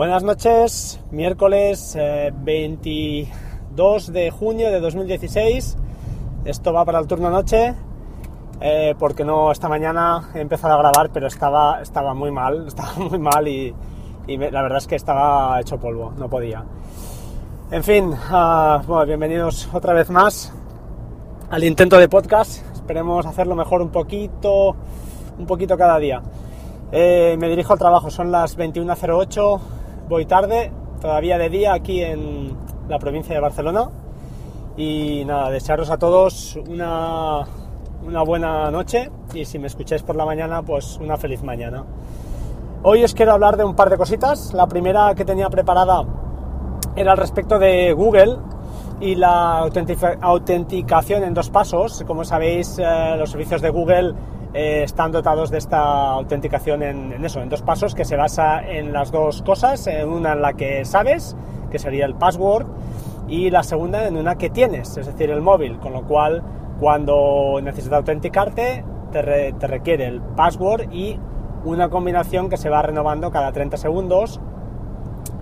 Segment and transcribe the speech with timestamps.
[0.00, 5.76] Buenas noches, miércoles eh, 22 de junio de 2016.
[6.46, 7.74] Esto va para el turno noche,
[8.62, 12.94] eh, porque no esta mañana he empezado a grabar, pero estaba, estaba muy mal, estaba
[12.94, 13.74] muy mal y,
[14.26, 16.64] la verdad es que estaba hecho polvo, no podía.
[17.70, 20.50] En fin, ah, bueno, bienvenidos otra vez más
[21.50, 22.64] al intento de podcast.
[22.72, 24.74] Esperemos hacerlo mejor un poquito,
[25.38, 26.22] un poquito cada día.
[26.90, 29.60] Eh, me dirijo al trabajo, son las 21.08,
[30.10, 32.56] voy tarde, todavía de día aquí en
[32.88, 33.90] la provincia de Barcelona.
[34.76, 37.46] Y nada, desearos a todos una,
[38.04, 41.84] una buena noche y si me escucháis por la mañana, pues una feliz mañana.
[42.82, 44.52] Hoy os quiero hablar de un par de cositas.
[44.52, 46.04] La primera que tenía preparada
[46.96, 48.36] era al respecto de Google
[49.00, 52.02] y la autenticación en dos pasos.
[52.04, 54.14] Como sabéis, eh, los servicios de Google
[54.54, 58.62] eh, están dotados de esta autenticación en, en eso, en dos pasos, que se basa
[58.68, 61.36] en las dos cosas, en una en la que sabes,
[61.70, 62.66] que sería el password,
[63.28, 66.42] y la segunda en una que tienes, es decir, el móvil, con lo cual
[66.80, 71.18] cuando necesitas autenticarte te, re- te requiere el password y
[71.64, 74.40] una combinación que se va renovando cada 30 segundos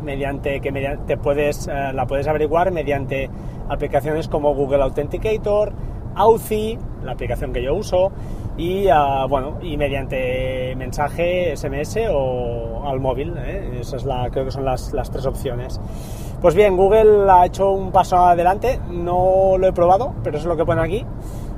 [0.03, 3.31] mediante que media- te puedes, eh, la puedes averiguar mediante
[3.69, 5.73] aplicaciones como Google Authenticator,
[6.15, 8.11] Authy, la aplicación que yo uso,
[8.59, 13.35] y ah, bueno, y mediante mensaje SMS o al móvil.
[13.39, 13.79] ¿eh?
[13.81, 15.81] Esa es la, creo que son las, las tres opciones.
[16.43, 20.49] Pues bien, Google ha hecho un paso adelante, no lo he probado, pero eso es
[20.49, 21.07] lo que pone aquí,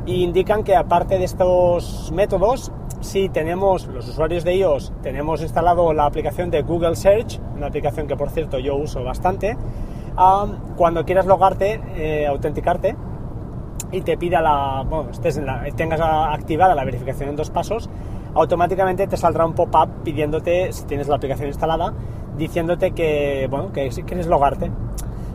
[0.07, 5.93] y indican que aparte de estos métodos, si tenemos, los usuarios de iOS, tenemos instalado
[5.93, 9.57] la aplicación de Google Search, una aplicación que por cierto yo uso bastante,
[10.17, 12.97] ah, cuando quieras logarte, eh, autenticarte,
[13.93, 17.89] y te pida la, bueno, estés en la- tengas activada la verificación en dos pasos,
[18.35, 21.93] automáticamente te saldrá un pop-up pidiéndote, si tienes la aplicación instalada,
[22.37, 24.71] diciéndote que, bueno, que si quieres logarte.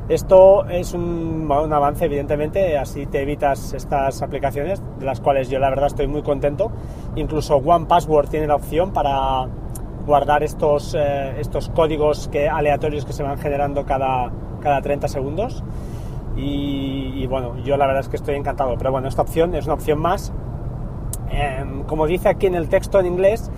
[0.07, 5.49] Esto es un, bueno, un avance, evidentemente, así te evitas estas aplicaciones, de las cuales
[5.49, 6.71] yo la verdad estoy muy contento.
[7.15, 9.47] Incluso One Password tiene la opción para
[10.05, 14.31] guardar estos, eh, estos códigos que, aleatorios que se van generando cada,
[14.61, 15.63] cada 30 segundos.
[16.37, 18.75] Y, bueno, yo la verdad es que estoy encantado.
[18.77, 20.33] Pero bueno, esta opción es una opción más.
[21.29, 23.49] Em, como dice aquí en el texto en inglés,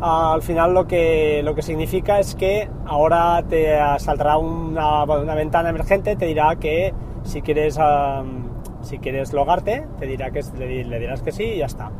[0.00, 5.70] al final lo que, lo que significa es que ahora te saldrá una, una ventana
[5.70, 6.92] emergente, te dirá que
[7.24, 8.44] si quieres, am,
[8.82, 11.90] si quieres logarte, te dirá que le, di- le dirás que sí y ya está.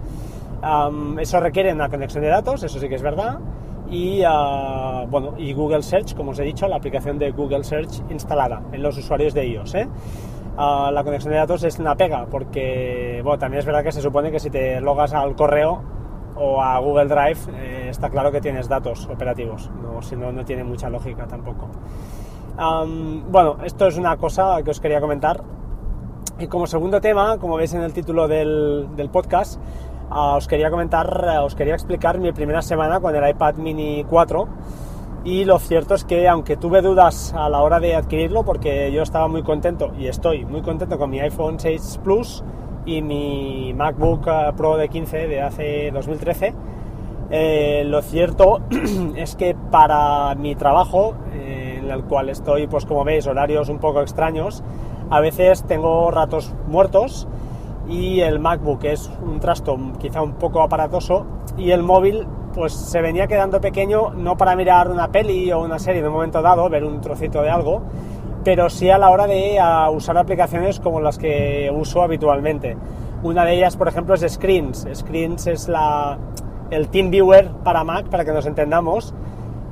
[1.18, 3.38] Eso requiere una conexión de datos, eso sí que es verdad.
[3.90, 8.02] Y ah, bueno, y Google Search, como os he dicho, la aplicación de Google Search
[8.10, 9.74] instalada en los usuarios de iOS.
[9.76, 9.88] ¿eh?
[10.56, 14.00] Ah, la conexión de datos es una pega, porque bueno, también es verdad que se
[14.00, 15.82] supone que si te logas al correo
[16.34, 20.44] o a Google Drive, eh, está claro que tienes datos operativos, no, si no, no
[20.44, 21.68] tiene mucha lógica tampoco.
[22.56, 25.42] Am, bueno, esto es una cosa que os quería comentar.
[26.38, 29.60] Y como segundo tema, como veis en el título del, del podcast,
[30.10, 34.04] ah, os quería comentar, eh, os quería explicar mi primera semana con el iPad mini
[34.04, 34.48] 4.
[35.24, 39.02] Y lo cierto es que aunque tuve dudas a la hora de adquirirlo, porque yo
[39.02, 42.44] estaba muy contento y estoy muy contento con mi iPhone 6 Plus
[42.84, 46.54] y mi MacBook eh, Pro de 15 de hace 2013,
[47.30, 48.60] eh, lo cierto
[49.16, 53.78] es que para mi trabajo, eh, en el cual estoy, pues como veis, horarios un
[53.78, 54.62] poco extraños,
[55.10, 57.26] a veces tengo ratos muertos
[57.88, 61.26] y el MacBook es un trasto quizá un poco aparatoso
[61.56, 65.78] y el móvil pues se venía quedando pequeño no para mirar una peli o una
[65.78, 67.82] serie en un momento dado, ver un trocito de algo,
[68.44, 69.58] pero sí a la hora de
[69.92, 72.76] usar aplicaciones como las que uso habitualmente.
[73.22, 74.86] Una de ellas, por ejemplo, es Screens.
[74.94, 76.16] Screens es la,
[76.70, 79.14] el TeamViewer para Mac, para que nos entendamos.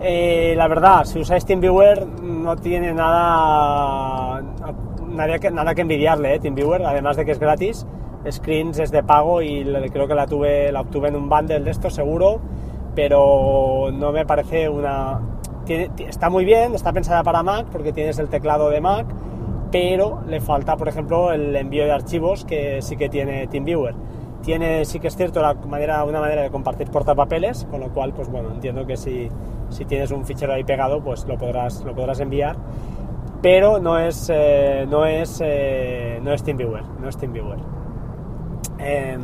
[0.00, 4.42] Eh, la verdad, si usáis TeamViewer no tiene nada,
[5.08, 7.86] nada, que, nada que envidiarle, eh, TeamViewer, además de que es gratis.
[8.30, 11.70] Screens es de pago y creo que la, tuve, la obtuve en un bundle de
[11.70, 12.40] esto, seguro,
[12.94, 15.20] pero no me parece una...
[15.64, 19.06] tiene- ti- está muy bien, está pensada para Mac porque tienes el teclado de Mac,
[19.70, 23.94] pero le falta, por ejemplo, el envío de archivos que sí que tiene TeamViewer.
[24.42, 28.12] Tiene, sí que es cierto, la manera, una manera de compartir portapapeles, con lo cual,
[28.12, 29.28] pues bueno, entiendo que si,
[29.70, 32.56] si tienes un fichero ahí pegado, pues lo podrás, lo podrás enviar,
[33.42, 37.58] pero no es, eh, no es, eh, no es TeamViewer, no es TeamViewer.
[38.78, 39.20] Em,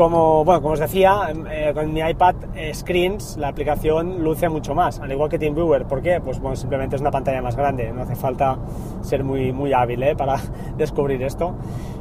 [0.00, 4.48] como, bueno, como os decía, em, eh, con mi iPad eh, Screens la aplicación luce
[4.48, 5.84] mucho más, al igual que TeamViewer.
[5.84, 6.22] ¿Por qué?
[6.22, 8.56] Pues bueno, simplemente es una pantalla más grande, no hace falta
[9.02, 10.16] ser muy, muy hábil ¿eh?
[10.16, 10.36] para
[10.78, 11.54] descubrir esto.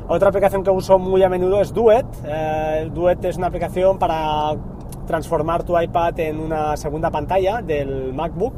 [0.08, 2.06] Otra aplicación que uso muy a menudo es Duet.
[2.94, 4.56] Duet es una aplicación para
[5.06, 8.54] transformar tu iPad en una segunda pantalla del MacBook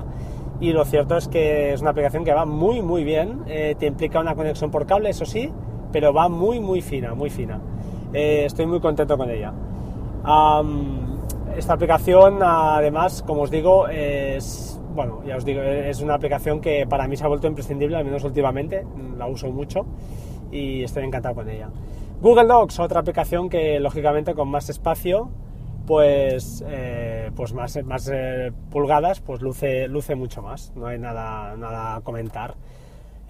[0.59, 4.19] y lo cierto es que es una aplicación que va muy muy bien, te implica
[4.19, 5.51] una conexión por cable, eso sí,
[5.92, 7.59] pero va muy muy fina, muy fina.
[8.13, 9.53] Eh, estoy muy contento con ella.
[11.55, 16.85] esta aplicación, además, como os digo, es, bueno, ya os digo, es una aplicación que
[16.87, 18.85] para mí se ha vuelto imprescindible, al menos últimamente,
[19.17, 19.85] la uso mucho
[20.51, 21.69] y estoy encantado con ella.
[22.21, 25.29] Google Docs, otra aplicación que lógicamente con más espacio,
[25.87, 31.55] pues, eh, pues más, más eh, pulgadas, pues luce, luce mucho más, no hay nada,
[31.57, 32.55] nada a comentar.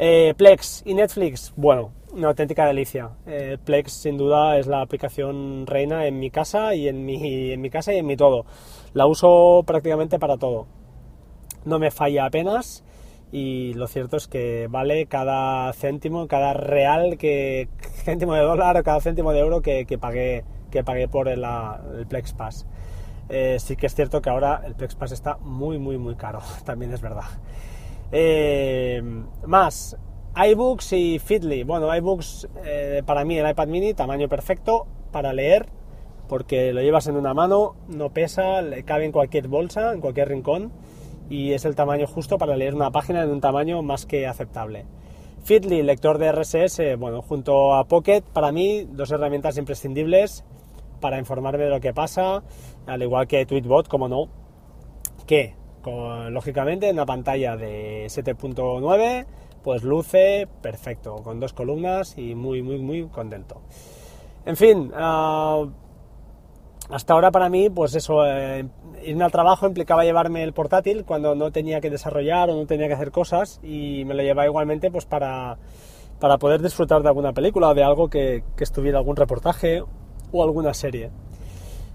[0.04, 3.12] Eh, Plex y Netflix, bueno, una auténtica delicia.
[3.66, 7.98] Plex sin duda es la aplicación reina en mi casa y en mi, casa y
[7.98, 8.48] en mi todo.
[8.96, 10.66] La uso prácticamente para todo.
[11.66, 12.84] No me falla apenas
[13.32, 17.70] y lo cierto es que vale cada céntimo, cada real, que
[18.04, 21.46] céntimo de dólar o cada céntimo de euro que, que pagué, que pagué por el,
[21.96, 22.66] el Plex Pass.
[23.30, 26.40] Eh, sí que es cierto que ahora el Plex Pass está muy, muy, muy caro,
[26.66, 27.26] también es verdad.
[28.12, 29.02] Eh,
[29.46, 29.98] más,
[30.36, 31.64] iBooks y Feedly.
[31.64, 35.68] Bueno, iBooks eh, para mí el iPad mini, tamaño perfecto para leer,
[36.28, 40.30] porque lo llevas en una mano, no pesa, le cabe en cualquier bolsa, en cualquier
[40.30, 40.72] rincón
[41.30, 44.86] y es el tamaño justo para leer una página en un tamaño más que aceptable.
[45.44, 50.44] Feedly, lector de RSS, bueno, junto a Pocket, para mí, dos herramientas imprescindibles
[51.00, 52.44] para informarme de lo que pasa,
[52.86, 54.28] al igual que Tweetbot, como no,
[55.26, 55.56] que,
[55.86, 59.26] lógicamente, en una pantalla de 7.9,
[59.64, 63.62] pues luce perfecto, con dos columnas y muy, muy, muy contento.
[64.46, 65.70] En fin, uh,
[66.90, 68.68] hasta ahora para mí, pues eso, eh,
[69.04, 72.88] irme al trabajo implicaba llevarme el portátil cuando no tenía que desarrollar o no tenía
[72.88, 75.58] que hacer cosas y me lo llevaba igualmente pues para,
[76.20, 79.84] para poder disfrutar de alguna película o de algo que, que, estuviera algún reportaje
[80.32, 81.12] o alguna serie.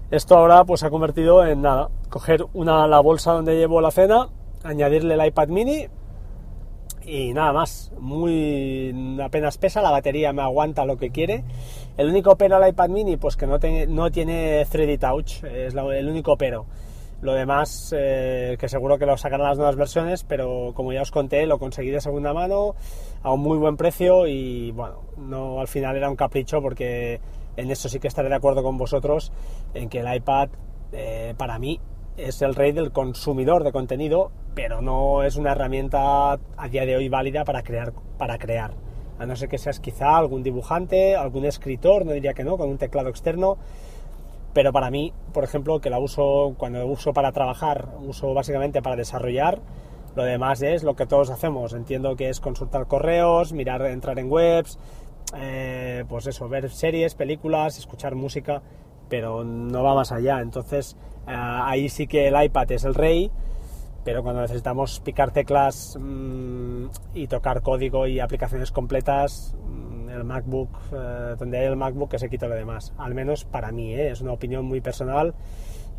[0.09, 3.91] Esto ahora pues se ha convertido en nada, coger una, la bolsa donde llevo la
[3.91, 4.29] cena,
[4.63, 5.87] añadirle el iPad mini
[7.07, 11.45] y nada más, muy apenas pesa, la batería me aguanta lo que quiere.
[11.95, 13.57] El único pero al iPad mini, pues que no,
[13.87, 16.65] no tiene 3D Touch, es el único pero.
[17.21, 21.09] Lo demás, eh, que seguro que lo sacarán las nuevas versiones, pero como ya os
[21.09, 22.75] conté, lo conseguí de segunda mano
[23.23, 27.19] a un muy buen precio y bueno, no al final era un capricho porque
[27.55, 29.31] en eso sí que estaré de acuerdo con vosotros
[29.73, 30.49] en que el iPad
[30.91, 31.79] eh, para mí
[32.17, 36.97] es el rey del consumidor de contenido, pero no es una herramienta a día de
[36.97, 38.73] hoy válida para crear, para crear.
[39.19, 42.69] A no ser que seas quizá algún dibujante, algún escritor, no diría que no, con
[42.69, 43.57] un teclado externo.
[44.53, 48.95] Pero para mí, por ejemplo, que la uso cuando uso para trabajar, uso básicamente para
[48.95, 49.59] desarrollar.
[50.15, 51.73] Lo demás es lo que todos hacemos.
[51.73, 54.79] Entiendo que es consultar correos, mirar, entrar en webs,
[55.35, 58.63] eh, pues eso, ver series, películas, escuchar música,
[59.09, 60.41] pero no va más allá.
[60.41, 60.95] Entonces,
[61.27, 63.31] eh, ahí sí que el iPad es el rey,
[64.03, 70.69] pero cuando necesitamos picar teclas mmm, y tocar código y aplicaciones completas, mm, el MacBook,
[70.93, 72.93] eh, donde hay el MacBook que se quita lo demás.
[72.97, 74.11] Al menos para mí, ¿eh?
[74.11, 75.33] es una opinión muy personal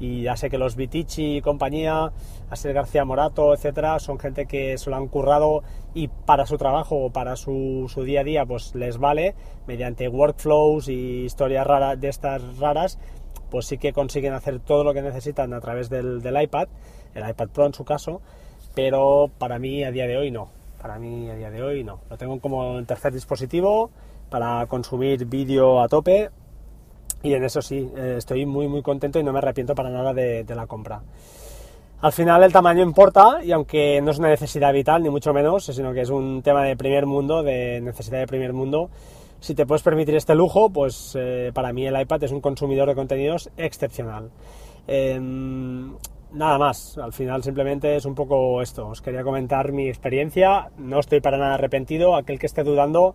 [0.00, 2.12] y ya sé que los Vitici y compañía,
[2.50, 5.62] Asier García Morato, etcétera, son gente que se lo han currado
[5.94, 9.34] y para su trabajo o para su, día a día pues les vale
[9.66, 12.98] mediante workflows y historias raras de estas raras
[13.50, 16.68] pues sí que consiguen hacer todo lo que necesitan a través del, iPad,
[17.14, 18.20] el iPad Pro en su caso,
[18.74, 20.50] pero para mí a día de hoy no.
[20.80, 22.00] Para mí a día de hoy no.
[22.10, 23.90] Lo tengo como tercer dispositivo
[24.28, 26.30] para consumir vídeo a tope
[27.22, 30.12] y en eso sí, eh, estoy muy muy contento y no me arrepiento para nada
[30.12, 31.02] de, la compra.
[32.00, 35.64] Al final el tamaño importa y aunque no es una necesidad vital ni mucho menos,
[35.64, 38.88] sino que es un tema de primer mundo, de necesidad de primer mundo,
[39.40, 42.88] si te puedes permitir este lujo, pues eh, para mí el iPad es un consumidor
[42.88, 44.30] de contenidos excepcional.
[44.86, 45.18] Eh,
[46.32, 48.88] nada más, al final simplemente es un poco esto.
[48.88, 52.16] Os quería comentar mi experiencia, no estoy para nada arrepentido.
[52.16, 53.14] Aquel que esté dudando,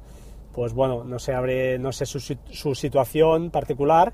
[0.53, 2.19] pues bueno, no sé, abre, no sé su,
[2.75, 4.13] situación particular,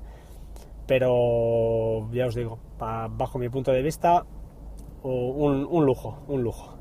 [0.86, 4.24] pero ya os digo, bajo mi punto de vista,
[5.02, 6.80] un, un lujo, un lujo.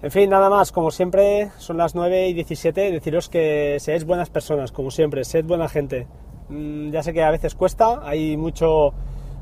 [0.00, 4.30] En fin, nada más, como siempre, son las 9 y 17, deciros que seáis buenas
[4.30, 6.06] personas, como siempre, sed buena gente.
[6.48, 8.92] Mm, ya sé que a veces cuesta, hay mucho,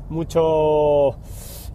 [0.09, 1.15] mucho,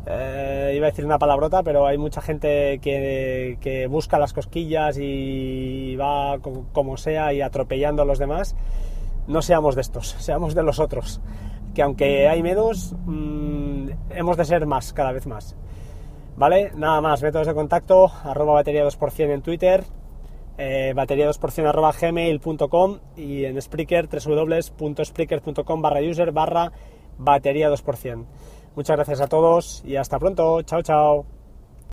[0.07, 5.97] eh, iba a decir una palabrota, pero hay mucha gente que, busca las cosquillas y
[5.97, 6.39] va
[6.73, 8.57] como sea y atropellando a los demás.
[9.27, 11.21] No seamos de estos, seamos de los otros,
[11.75, 15.57] que aunque hay menos, mm, hemos de ser más, cada vez más.
[16.37, 16.73] ¿Vale?
[16.75, 19.85] Nada más, métodos de contacto, arroba batería 2% en Twitter,
[20.59, 26.73] eh, batería 2% arroba gmail.com y en Spreaker, www.spreaker.com barra user barra
[27.19, 28.25] batería 2%.
[28.75, 30.63] Muchas gracias a todos y hasta pronto.
[30.63, 31.27] Chao, chao.